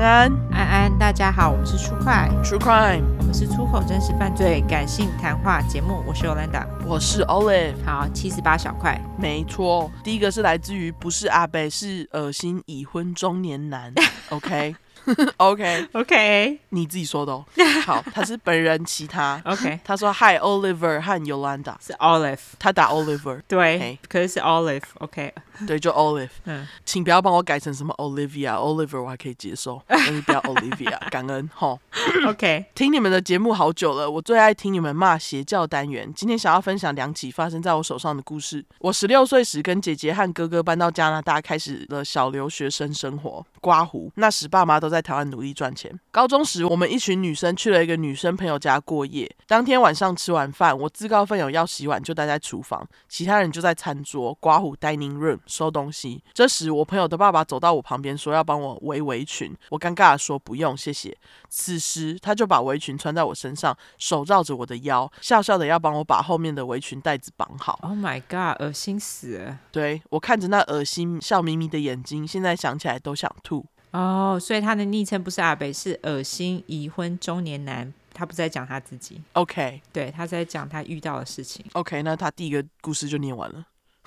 [0.00, 0.32] 安。
[0.50, 2.28] 安，安安，大家好，我们是出快。
[2.42, 13.92] True Crime，我们是出口真实犯罪感性谈话节目，我是 Olanda，我是 Olive，好，七十八小块，没错，第一个是来自于不是阿北，是恶心已婚中年男
[14.30, 14.74] ，OK。
[15.38, 17.44] OK OK，你自己说的哦。
[17.84, 19.80] 好，他是本人，其他 OK。
[19.84, 25.32] 他说 Hi Oliver 和 Yolanda 是 Olive，他打 Oliver，对，可是是 Olive OK，
[25.66, 26.28] 对，就 Olive。
[26.44, 31.78] 嗯，请不要帮我改成什么 Olivia，Oliver 我还可以接受， 但是不要 Olivia，感恩哈。
[32.26, 36.12] OK，听你们的节目好久了，我最爱听你们骂邪教单元。
[36.14, 38.64] 今天想要分享两起发生在我手上的故事。
[38.78, 43.44] 我十六岁时跟姐姐和哥哥搬到加拿大，开始了小留学生生活。
[43.60, 45.98] 刮胡，那时爸妈都在台湾努力赚钱。
[46.10, 49.30] 高中时，我们一群女生去了一个女生朋友家过夜。
[49.46, 56.22] 当天晚上吃完饭，我自告奋勇要洗碗，就待在厨房，其他人就在餐桌刮胡 dining room 收东西。
[56.34, 59.56] 这时，我朋友的爸爸走到我旁边，说要帮我围围裙。
[59.70, 61.16] 我尴尬地说不用，谢谢。
[61.48, 67.78] 此时，他就把围裙穿在我身上，手绕着我的腰，笑笑的要帮我把后面的围裙带子绑好。
[67.82, 69.58] Oh my god，恶心死了！
[69.70, 73.66] 对，我看着那恶心笑眯眯的眼睛，现在想起来都想吐。
[73.92, 77.92] 哦，oh, 所以他的昵称不是阿北，是恶心已婚中年男。
[78.12, 81.64] 他不是在讲他自己，OK，对，他在讲他遇到的事情。
[81.72, 83.64] OK，那他第一个故事就念完了。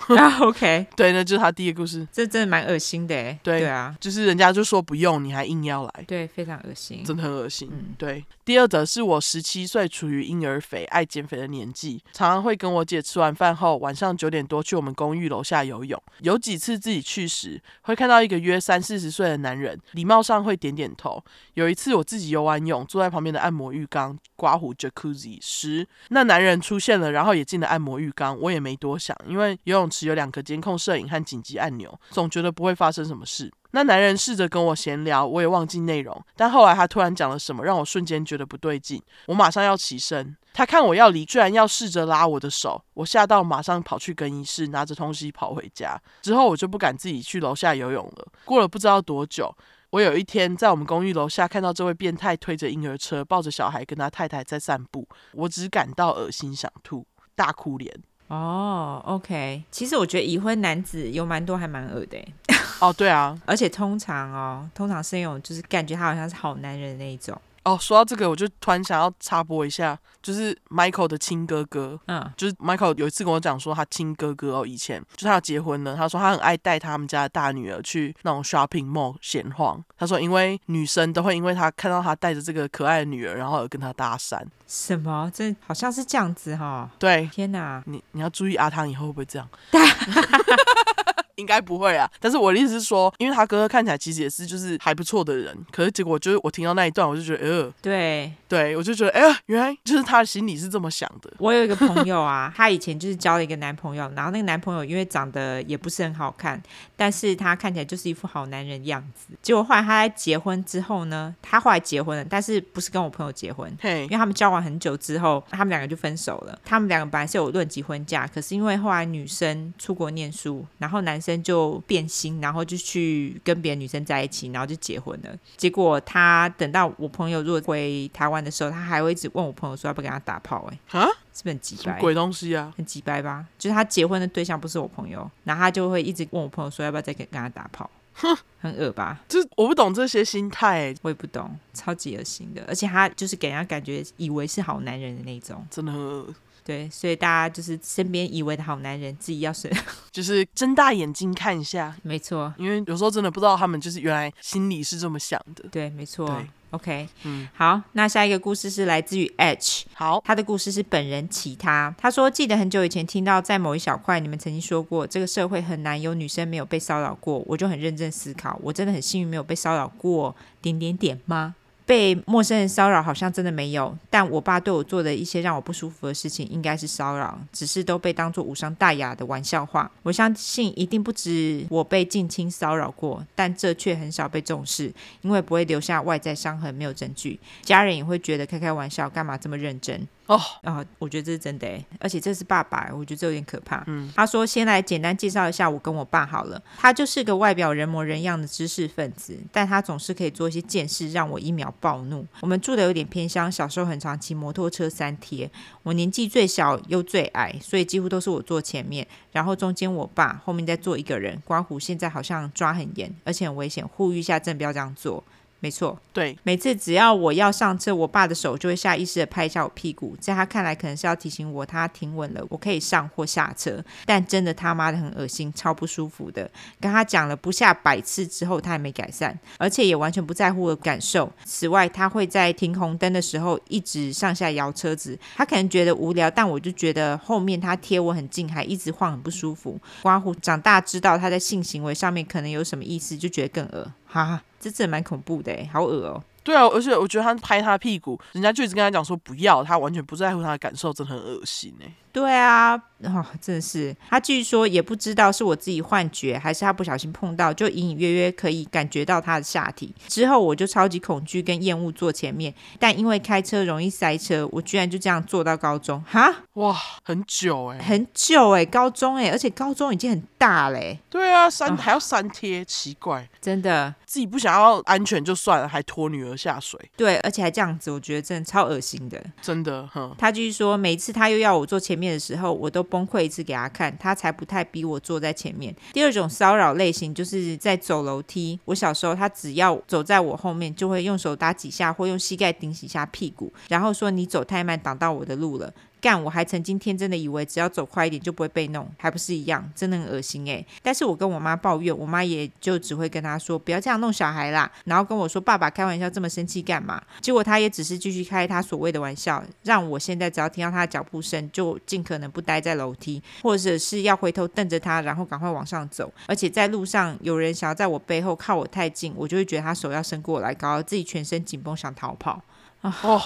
[0.16, 2.06] 啊，OK，对，那就是他第一个故事。
[2.12, 7.68] 这真的蛮恶心的，哎，对啊，就是人家就说不用，你还硬要来，对，非常恶心，真的很恶心。
[7.72, 8.24] 嗯，对。
[8.44, 16.00] 第二则是我十七岁，处于婴儿肥、爱减肥的年纪，常常会跟我姐吃完饭后，晚上九点多去我们公寓楼下游泳。
[16.20, 21.22] 有几次自己去时，会看到一个约三四十岁的男人，礼貌上会点点头。
[21.54, 28.38] 有一次我自己游完泳，坐在旁边的按摩浴缸刮胡 Jacuzzi 时，那男人出现了，然后也进了按摩浴缸。
[28.38, 33.52] 我也没多想，因为游泳池有两个监控摄影和紧急按钮，总觉得不会发生什么事。
[33.70, 36.24] 那男人试着跟我闲聊，我也忘记内容。
[36.36, 39.02] 但后来他突然讲了什么，让我瞬间觉得不对劲。
[39.26, 42.80] 我马上要起身，他看我要离，居然要试着拉我的手。
[42.94, 46.00] 我吓到，马上跑去更衣室，拿着东西跑回家。
[46.22, 48.26] 之后我就不敢自己去楼下游泳了。
[48.44, 49.52] 过了不知道多久，
[49.90, 55.08] 我有一天在我们公寓楼下看到这位变态推着婴儿车，抱着小孩跟他太太在散步。
[55.32, 57.04] 我只感到恶心，想吐，
[57.34, 57.92] 大哭脸。
[58.28, 62.18] 哦、oh，OK，其实我觉得已婚男子有蛮多还蛮恶的。
[62.80, 67.38] 哦，对啊，而且通常哦，通常是那种就是感觉他好像是好男人的那一种。
[67.64, 79.82] 哦，说到这个，我就突然想要插播一下，就是 Michael 的亲哥哥，嗯，就是 Michael 有一次跟我讲说，他亲哥哥哦，以前就他要结婚了，他说他很爱带他们家的大女儿去那种 shopping mall 闲晃。
[79.96, 84.42] 他说，因为女生都会因为他看到他带着这个可爱的女儿，然后而跟他搭讪。
[84.66, 85.30] 什么？
[85.32, 86.90] 这好像是这样子哈、哦？
[86.98, 89.48] 对，天哪，你你要注意阿汤以后会不会这样？
[91.36, 101.32] 应该不会啊，但是我的意思是说，因为他哥哥看起来其实也是就是还不错的人，可是结果就是我听到那一段，我就觉得，呃，对，对我就觉得，哎呀，原来就是他的心里是这么想的。
[101.38, 106.60] 我有一个朋友啊，他以前就是交了一个男朋友，然后那个男朋友因为长得也不是很好看，
[106.96, 109.34] 但是他看起来就是一副好男人样子。
[109.42, 116.58] 结果后来他在结婚之后呢，他后来结婚了，但是不是跟我朋友结婚，嘿，因为他们交往很久之后，他们两个就分手了。
[116.64, 122.04] 他们两个本来是有论及婚嫁，可是因为后来女生出国念书，然后男生就变。
[122.06, 125.36] 心，然后就去跟别的女生在一起，然后就结婚了。
[125.56, 130.70] 结果他等到我朋友如果回台湾的时候，他还会一直问我朋友说要不要跟他打炮。
[130.70, 131.98] 哎，啊，是不是很鸡掰？
[131.98, 133.46] 鬼东西啊，很鸡掰吧？
[133.58, 137.90] 就是他结婚的对象不是我朋友，然后他就会一直问我朋友说要不要再跟跟他打炮。
[138.12, 139.18] 哼，很恶吧？
[139.28, 142.62] 就是我不懂这些心态，我也不懂，超级恶心的。
[142.68, 146.34] 而且他就是给人家感觉以为是好男人的那种，真的很恶。
[146.64, 149.70] 对，所以大家就是身边以为的好男人，自己要是
[150.10, 152.52] 就是睁大眼睛看一下，没错。
[152.56, 155.64] 因为有时候真的不知道他们就是原来心里是这么想的。
[155.70, 156.26] 对，没错。
[156.26, 171.54] 对，OK，嗯，好，那下一个故事是来自于 H，好，他的故事是本人其他，他说记得很久以前听到在某一小块你们曾经说过，这个社会很难有女生没有被骚扰过，我就很认真思考，我真的很幸运没有被骚扰过，点点点吗？
[171.86, 179.90] 被陌生人骚扰好像真的没有，但我爸对我做的一些让我不舒服的事情应该是骚扰，只是都被当作无伤大雅的玩笑话。
[180.02, 190.08] 我相信一定不止我被近亲骚扰过，但这却很少被重视，因为不会留下外在伤痕，没有证据，家人也会觉得开开玩笑，干嘛这么认真？
[190.26, 193.84] 哦，啊，我觉得这是真的哎，而且这是爸爸，我觉得这有点可怕。
[193.86, 202.26] 嗯，他说先来简单介绍一下我跟我爸好了，他就是个外表人模人样的知识分子，但他总是可以做一些贱事，让我一秒暴怒。
[202.40, 205.50] 我们住的有点偏乡，小时候很常骑摩托车三贴，
[205.82, 211.40] 我年纪最小又最矮，所以几乎都是我坐前面，然后中间我爸，后面再坐一个人。
[211.44, 215.22] 刮胡现在好像抓很严，而且很危险，呼吁一下，真的不要这样做。
[215.64, 223.82] 没错，对，每次只要我要上车，我爸的手就会下意识的拍一下我屁股，在他看来可能是要提醒我他停稳了，我可以上或下车。
[224.04, 226.50] 但真的他妈的很恶心，超不舒服的。
[226.78, 231.32] 跟他讲了不下百次之后，他也没改善，而且也完全不在乎我的感受。
[231.46, 239.80] 此外，他会在停红灯的时候一直上下摇车子，他可能觉得无聊，但我就觉得后面他贴我很近，还一直晃，很不舒服。
[240.02, 243.90] 刮胡长大知道他在性行为上面可能有什么意思，就觉得更恶。
[244.14, 246.22] 哈哈，这真的蛮恐怖的诶，好恶哦。
[246.44, 251.92] 对啊，而且我觉得他拍他屁股，人家就一直跟他讲说不要，他完全不在乎他的感受，真的很恶心哎。
[252.14, 253.94] 对啊，哦，真的是。
[254.08, 259.92] 他继续说，也不知道是我自己幻觉，还是他不小心碰到，就隐隐约约可以感觉到他的下体。
[260.06, 266.00] 之后我就超级恐惧跟厌恶坐前面，但因为开车容易塞车，我居然就这样坐到高中。
[266.04, 266.72] 哈，哇，
[267.02, 271.00] 很久哎，很久哎，高中哎，而且高中已经很大嘞。
[271.10, 276.78] 对啊，三、哦、还要三贴，奇怪，真的，自己不想要安全就算了，还拖女儿下水。
[276.96, 279.20] 对，而且还这样子，我觉得真的超恶心的。
[279.42, 280.14] 真的，哼。
[280.16, 282.03] 他继续说，每次他又要我坐前面。
[282.04, 285.74] 面的时候，我都崩溃一次给他看，他才不太逼我坐在前面。
[285.92, 288.58] 第二种骚扰类型就是在走楼梯。
[288.66, 295.72] 我小时候，他只要走在我后面，就会用手打几下，或用膝盖顶几下屁股，然后说：“你走太慢，挡到我的路了。”
[296.04, 300.62] 干，我还曾经天真的以为只要走快一点就不会被弄，还不是一样，真的很恶心诶。
[300.82, 307.02] 但是我跟我妈抱怨，我妈也就只会跟她说不要这样弄小孩啦，然后跟我说爸爸开玩笑这么生气干嘛？
[307.22, 316.12] 结果他也只是继续开他所谓的玩笑，让我现在只要听到他的脚步声，就尽可能不待在楼梯，或者是要回头瞪着他，然后赶快往上走。
[316.26, 322.42] 而且在路上有人想要在我背后靠我太近，我就会觉得他手要伸过来，搞得自己全身紧绷，想逃跑
[322.82, 322.94] 啊。
[323.02, 323.22] 哦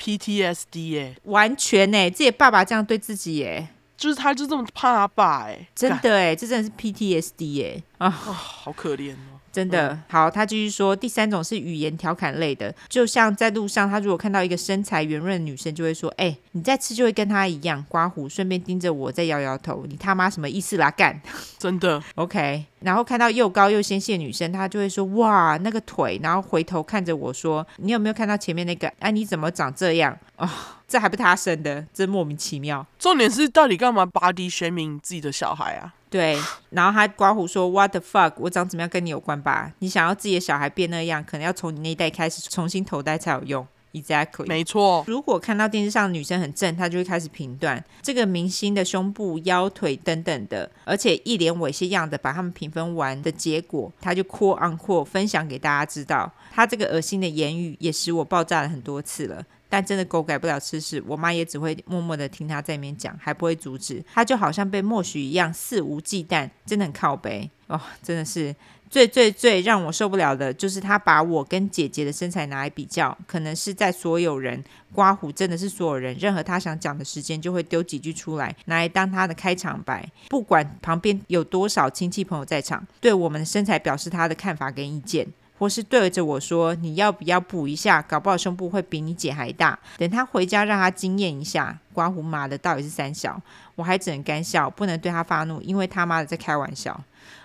[0.00, 9.36] PTSD 哎，完全哎，自己爸爸这样对自己哎，就是他就这么怕他爸哎，真的哎，这真的是 PTSD 哎啊，哦，好可怜哦。
[9.52, 20.88] 真的好，他继续说，第三种是语言调侃类的，就像在路上，他如果看到一个身材圆润的女生，就会说：“哎、欸，你再吃就会跟她一样。”刮胡，顺便盯着我，再摇摇头：“你他妈什么意思啦？
[20.92, 21.20] 干！”
[21.58, 22.64] 真的 OK。
[22.78, 28.86] 然后看到又高又纤细的女生，他就会说：“哇，那个腿。”然后回头看着我说：“你有没有看到前面那个？
[29.00, 30.16] 哎、啊，你怎么长这样？
[30.36, 30.48] 哦，
[30.86, 32.86] 这还不他生的，真莫名其妙。
[33.00, 36.36] 重点是到底干嘛 body shaming 自己的小孩啊？”对，
[36.70, 38.32] 然后他刮胡说：“What the fuck？
[38.38, 39.72] 我长怎么样跟你有关吧？
[39.78, 43.66] 你想要自己的小孩变那样，可能要从你那一代开始重新投胎才有用。
[43.92, 45.02] ”Exactly，没错。
[45.08, 56.32] 如果看到电视上的女生很正，他就会开始评断这个明星的胸部、腰腿等等的，而且一脸猥亵样的把他们评分完的结果，他就 quote unquote 分享给大家知道。
[56.52, 59.44] 他这个恶心的言语也使我爆炸了很多次了。
[59.70, 64.04] 但真的狗改不了吃屎，我妈也只会默默的听他在里面讲，还不会阻止。
[64.12, 68.54] 他就好像被默许一样，肆无忌惮，真的很靠北哦，真的是
[68.90, 74.62] 最最最让我受不了的，就是他把我跟姐姐的身材拿来比较，可能是在所有人
[74.92, 85.28] 刮胡，真的是所有人，任何他想讲的时间就会丢几句出来，拿来当他的开场白，不管旁边有多少亲戚朋友在场，对我们的身材表示他的看法跟意见。
[85.60, 88.00] 或是对着我说：“你要不要补一下？
[88.00, 91.78] 搞不好胸部会比你姐还大。”等他回家，让他惊艳一下。
[91.92, 93.38] 刮胡麻的到底是三小，
[93.74, 96.98] 我还只能干笑，不能对他发怒，因为他妈的在开玩笑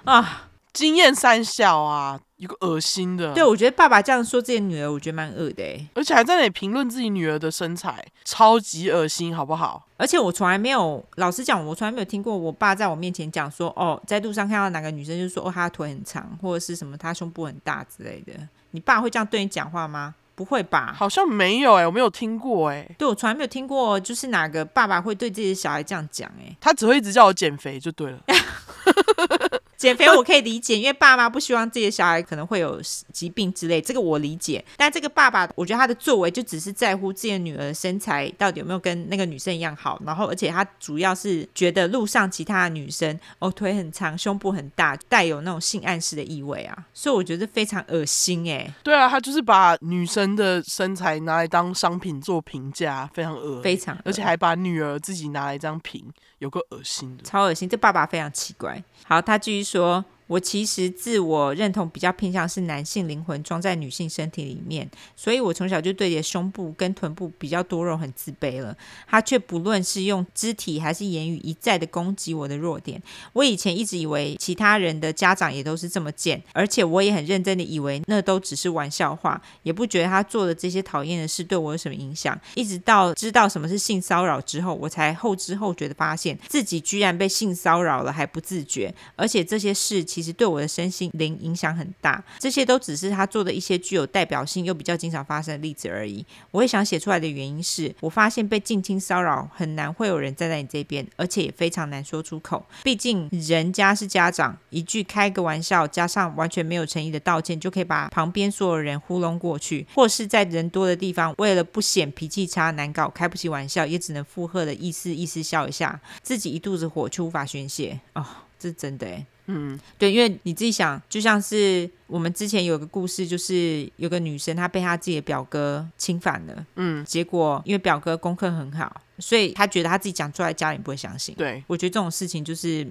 [0.05, 0.47] 啊！
[0.71, 2.17] 惊艳三小啊！
[2.37, 9.87] 一个恶心的，对，我觉得爸爸这样说自己女儿，我觉得蛮恶的哎，而且还在那里评论自己女儿的身材，超级恶心，好不好？
[9.97, 18.33] 而且我从来没有，老实讲，我从来没有听过我爸在我面前讲说，哦，在路上看到哪个女生就说，哦，她的腿很长，或者是什么她胸部很大之类的。
[18.71, 20.13] 你爸会这样对你讲话吗？
[20.35, 20.93] 不会吧？
[20.93, 22.85] 好像没有哎，我没有听过哎。
[22.97, 26.53] 对，我从来没有听过，就是哪个爸爸会对自己的小孩这样讲哎？
[26.59, 28.19] 他只会一直叫我减肥就对了。
[29.85, 32.81] 减肥我可以理解，因为爸妈不希望自己的小孩可能会有
[33.13, 34.63] 疾病之类，这个我理解。
[34.75, 48.73] 但这个爸爸，我觉得他的作为就只是在乎自己的女儿的身材到底有没有跟那个女生一样好，然后而且他主要是觉得路上其他的女生哦腿很长，胸部很大，带有那种性暗示的意味啊，所以我觉得非常恶心哎。
[48.83, 56.03] 对啊，他就是把女生的身材拿来当商品做评价，非常恶，非常，而且还把女儿自己拿来这样评，
[56.39, 57.69] 有个恶心的，超恶心。
[57.69, 58.83] 这爸爸非常奇怪。
[59.03, 59.74] 好，他继续说。
[59.75, 68.75] 说我其实自我认同比较偏向是男性灵魂装在女性身体里面，所以我从小就对你的胸部跟臀部比较多肉很自卑了。
[69.07, 72.99] 他却不论是用肢体还是言语一再的攻击我的弱点。
[73.33, 82.35] 我以前一直以为其他人的家长也都是这么贱，而且我也很认真的以为那都只是玩笑话，也不觉得他做的这些讨厌的事对我有什么影响。
[82.55, 90.14] 一直到知道什么是性骚扰之后，我才后知后觉的发现自己居然被性骚扰了还不自觉，而且这些事情。
[90.15, 92.23] 其实对我的身心灵影响很大。
[92.39, 96.25] 这些都只是他做的一些具有代表性又比较经常发生的例子而已。
[96.51, 102.65] 我会想写出来的原因是我发现被近亲骚扰很难会有人站在你这边，而且也非常难说出口。
[102.81, 117.99] 毕竟人家是家长，一句开个玩笑加上完全没有诚意的道歉，就可以把旁边所有人糊弄过去，或是在人多的地方为了不显脾气差难搞，开不起玩笑，也只能附和的意思意思笑一下，自己一肚子火却无法宣泄。
[118.13, 118.25] 哦，
[118.57, 119.25] 这是真的诶。
[119.47, 131.33] 嗯，对，因为你自己想，就像是我们之前有个故事，就是有个女生她被她自己的表哥侵犯了，嗯，结果因为表哥功课很好，所以她觉得她自己讲出来家里不会相信。
[131.35, 132.87] 对，我觉得这种事情就是。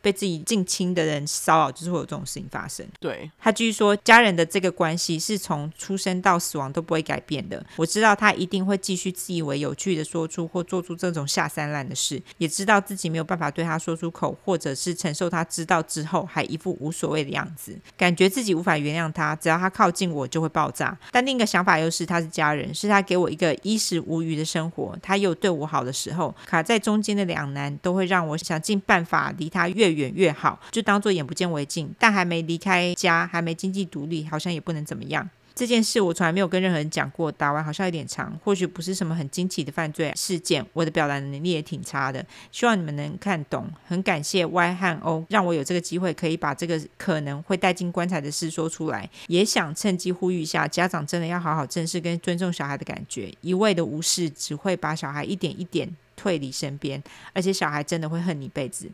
[0.00, 2.86] 被自己近亲的人骚扰，就是会有这种事情发生。
[3.00, 7.64] 对，他继续说，家人的这个关系是从出生到死亡都不会改变的。
[7.76, 20.96] 我知道他一定会继续自以为有趣的说出或做出这种下三滥的事，也知道自己没有办法对他说出口，或者是承受他知道之后还一副无所谓的样子，感觉自己无法原谅他，只要他靠近我就会爆炸。
[21.10, 31.94] 但另一个想法又是，他是家人，是他给我一个衣食无余的生活，他也有对我好的时候，卡在中间的两难都会让我想尽办法离他越越远越好，就当做眼不见为净。
[31.98, 35.28] 但还没离开家，还没经济独立，好像也不能怎么样。
[35.54, 37.32] 这件事我从来没有跟任何人讲过。
[37.32, 40.64] 打完好像有点长，或许不是什么很惊奇的犯罪事件。
[40.72, 43.68] 我的表达能力也挺差的，希望你们能看懂。
[43.84, 49.10] 很感谢 Y 和 O 让我有这个机会可以把这个可能会带进棺材的事说出来。
[49.26, 57.02] 也想趁机呼吁一下，家长真的要好好正视跟尊重小孩的感觉，一味的无视只会把小孩一点一点退离身边，
[57.32, 58.88] 而且小孩真的会恨你一辈子。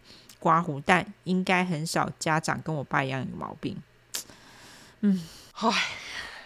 [0.44, 3.82] 刮胡，但应该很少家长跟我爸一样有毛病。
[5.00, 5.22] 嗯，
[5.54, 5.70] 唉。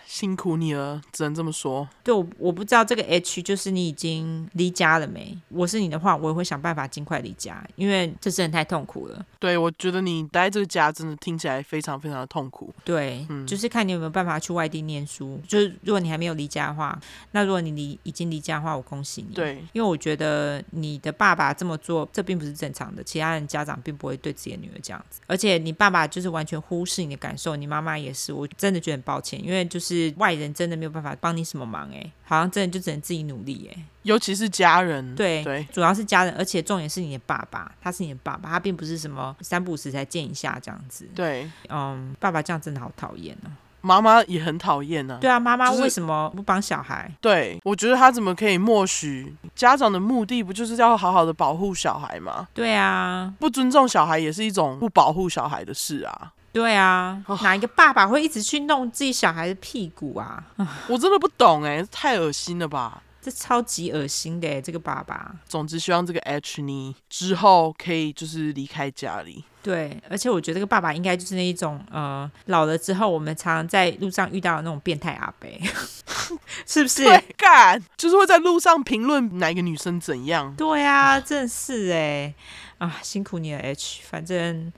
[0.09, 1.87] 辛苦你了，只能这么说。
[2.03, 5.37] 对，我我不知道这个 H 就是你已经离家了没？
[5.49, 9.27] 我是你的话，我也会想办法尽快离家，因为这真的太痛苦了。
[9.38, 12.73] 对，我觉得你待这个家真的听起来非常非常的痛苦。
[12.85, 15.38] 对，嗯，就是看你有没有办法去外地念书。
[15.47, 16.99] 就是如果你还没有离家的话，
[17.33, 19.35] 那如果你离已经离家的话，我恭喜你。
[19.35, 23.05] 对，因为我觉得你的爸爸这么做，这并不是正常的。
[23.05, 29.98] 其他人家长并不会对自己的女儿这样子，而且你爸爸就是完全忽视你的感受，你妈妈也是，我真的觉得很抱歉，因为就是。
[30.09, 43.50] 是外人真的没有办法帮你什么忙哎，好像真的就只能自己努力哎，尤其是家人，对对，主要是家人，而且重点是你的爸爸，他是你的爸爸，他并不是什么三不五时才见一下这样子，对，嗯，爸爸这样真的好讨厌啊，
[43.81, 47.11] 妈妈也很讨厌呢，对啊，妈妈为什么不帮小孩？
[47.21, 49.35] 对，我觉得他怎么可以默许？
[49.55, 52.49] 家长的目的不就是要好好的保护小孩吗？
[52.55, 56.33] 对啊，不尊重小孩也是一种不保护小孩的事啊。
[56.59, 60.45] 对啊，哪一个爸爸会一直去弄自己小孩的屁股啊？
[60.88, 63.00] 我真的不懂哎，太恶心了吧！
[63.23, 65.33] 这超级恶心的，这个爸爸。
[65.49, 69.45] 总之，希望这个 H 你之后可以就是离开家里。
[69.62, 75.49] 对，而且我觉得这个爸爸应该就是那一种呃，老了之后我们常常在路上遇到的那种变态阿伯，
[76.67, 77.05] 是不是？
[77.37, 80.53] 干，就是会在路上评论哪个女生怎样。
[80.57, 82.35] 对啊，真是哎
[82.79, 84.73] 啊，辛苦你了 H，反正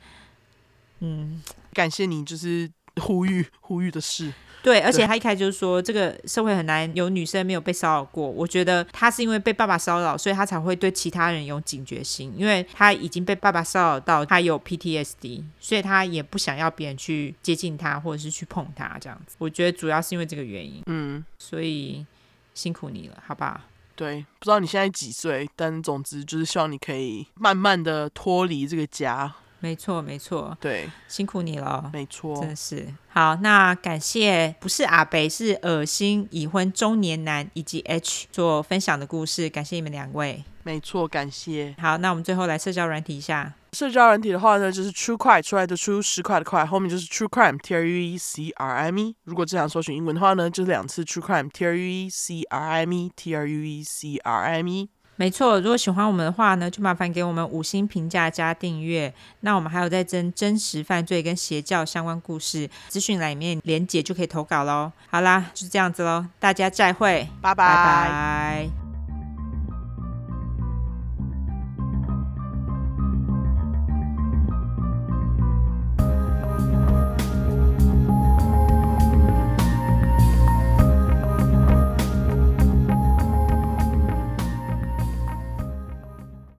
[0.98, 1.42] 嗯。
[1.72, 4.32] 感谢你，就是呼吁 呼吁的事。
[4.62, 8.28] 对，而且他一开始就是说，这个社会很难有女生没有被骚扰过。
[8.28, 19.34] 我觉得他是因为被爸爸骚扰，所以他才会对其他人有警觉心，因为他已经被爸爸骚扰到，他有 PTSD，所以他也不想要别人去接近他或者是去碰他这样子。
[19.38, 20.82] 我觉得主要是因为这个原因。
[20.84, 22.04] 嗯，所以
[22.52, 23.64] 辛苦你了，好吧？
[23.96, 29.34] 对，不知道你现在几岁，但总之就是希望你可以慢慢的脱离这个家。
[29.60, 33.36] 没错，没错，对，辛苦你了，没错，真是好。
[33.36, 41.74] 那感谢不是阿北，是恶心已婚中年男以及 H 做分享的故事，感谢你们两位，没错，感谢。
[41.78, 49.14] 好，那我们最后来社交软体一下，社交软体的话呢，就是 True Crime 出来的出十块的块，后面就是 True Crime T R U E C R I M E。
[49.24, 53.84] 如果只想搜寻英文的话呢，就是两次 True Crime T R U E C R I M E T R U E
[53.84, 54.88] C R I M E。
[55.20, 59.12] 没错，如果喜欢我们的话呢，就麻烦给我们五星评价加订阅。
[59.40, 64.90] 那我们还有在征真实犯罪跟邪教相关故事资讯栏里面连结就可以投稿喽。
[65.10, 67.66] 好啦，就是这样子喽，大家再会，拜拜。
[67.66, 68.79] 拜拜。